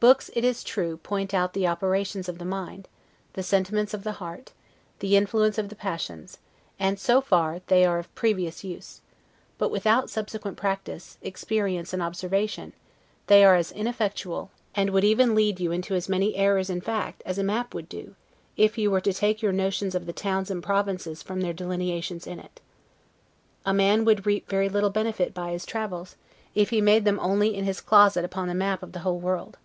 Books, 0.00 0.30
it 0.36 0.44
is 0.44 0.62
true, 0.62 0.98
point 0.98 1.34
out 1.34 1.54
the 1.54 1.66
operations 1.66 2.28
of 2.28 2.38
the 2.38 2.44
mind, 2.44 2.86
the 3.32 3.42
sentiments 3.42 3.92
of 3.92 4.04
the 4.04 4.12
heart, 4.22 4.52
the 5.00 5.16
influence 5.16 5.58
of 5.58 5.70
the 5.70 5.74
passions; 5.74 6.38
and 6.78 7.00
so 7.00 7.20
far 7.20 7.62
they 7.66 7.84
are 7.84 7.98
of 7.98 8.14
previous 8.14 8.62
use: 8.62 9.00
but 9.58 9.72
without 9.72 10.08
subsequent 10.08 10.56
practice, 10.56 11.18
experience, 11.20 11.92
and 11.92 12.00
observation, 12.00 12.74
they 13.26 13.44
are 13.44 13.56
as 13.56 13.72
ineffectual, 13.72 14.52
and 14.72 14.90
would 14.90 15.02
even 15.02 15.34
lead 15.34 15.58
you 15.58 15.72
into 15.72 15.96
as 15.96 16.08
many 16.08 16.36
errors 16.36 16.70
in 16.70 16.80
fact, 16.80 17.20
as 17.26 17.36
a 17.36 17.42
map 17.42 17.74
would 17.74 17.88
do, 17.88 18.14
if 18.56 18.78
you 18.78 18.92
were 18.92 19.00
to 19.00 19.12
take 19.12 19.42
your 19.42 19.50
notions 19.50 19.96
of 19.96 20.06
the 20.06 20.12
towns 20.12 20.48
and 20.48 20.62
provinces 20.62 21.24
from 21.24 21.40
their 21.40 21.52
delineations 21.52 22.24
in 22.24 22.38
it. 22.38 22.60
A 23.66 23.74
man 23.74 24.04
would 24.04 24.26
reap 24.26 24.48
very 24.48 24.68
little 24.68 24.90
benefit 24.90 25.34
by 25.34 25.50
his 25.50 25.66
travels, 25.66 26.14
if 26.54 26.70
he 26.70 26.80
made 26.80 27.04
them 27.04 27.18
only 27.18 27.52
in 27.52 27.64
his 27.64 27.80
closet 27.80 28.24
upon 28.24 28.48
a 28.48 28.54
map 28.54 28.84
of 28.84 28.92
the 28.92 29.00
whole 29.00 29.18
world. 29.18 29.56